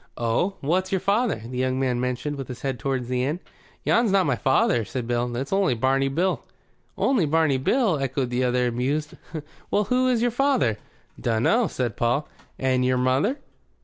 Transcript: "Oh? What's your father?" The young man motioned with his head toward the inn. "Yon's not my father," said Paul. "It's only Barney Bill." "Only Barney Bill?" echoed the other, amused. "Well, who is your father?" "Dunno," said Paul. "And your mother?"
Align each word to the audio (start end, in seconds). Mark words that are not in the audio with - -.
"Oh? 0.17 0.55
What's 0.61 0.91
your 0.91 0.99
father?" 0.99 1.43
The 1.45 1.59
young 1.59 1.79
man 1.79 1.99
motioned 1.99 2.35
with 2.35 2.47
his 2.47 2.63
head 2.63 2.79
toward 2.79 3.05
the 3.05 3.23
inn. 3.23 3.39
"Yon's 3.83 4.11
not 4.11 4.25
my 4.25 4.35
father," 4.35 4.83
said 4.83 5.07
Paul. 5.07 5.35
"It's 5.35 5.53
only 5.53 5.75
Barney 5.75 6.07
Bill." 6.07 6.43
"Only 6.97 7.27
Barney 7.27 7.59
Bill?" 7.59 7.99
echoed 7.99 8.31
the 8.31 8.43
other, 8.43 8.65
amused. 8.65 9.13
"Well, 9.69 9.83
who 9.83 10.07
is 10.09 10.23
your 10.23 10.31
father?" 10.31 10.79
"Dunno," 11.19 11.67
said 11.67 11.97
Paul. 11.97 12.27
"And 12.57 12.83
your 12.83 12.97
mother?" 12.97 13.37